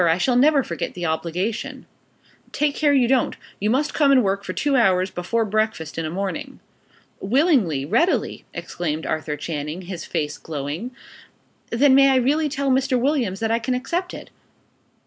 I 0.09 0.17
shall 0.17 0.35
never 0.35 0.63
forget 0.63 0.95
the 0.95 1.05
obligation." 1.05 1.85
"Take 2.51 2.73
care 2.73 2.91
you 2.91 3.07
don't. 3.07 3.35
You 3.59 3.69
must 3.69 3.93
come 3.93 4.11
and 4.11 4.23
work 4.23 4.43
for 4.43 4.51
two 4.51 4.75
hours 4.75 5.11
before 5.11 5.45
breakfast 5.45 5.95
in 5.95 6.05
a 6.05 6.09
morning." 6.09 6.59
"Willingly 7.19 7.85
readily!" 7.85 8.43
exclaimed 8.51 9.05
Arthur 9.05 9.37
Channing, 9.37 9.83
his 9.83 10.03
face 10.03 10.39
glowing. 10.39 10.89
"Then 11.69 11.93
may 11.93 12.09
I 12.09 12.15
really 12.15 12.49
tell 12.49 12.71
Mr. 12.71 12.99
Williams 12.99 13.41
that 13.41 13.51
I 13.51 13.59
can 13.59 13.75
accept 13.75 14.15
it?" 14.15 14.31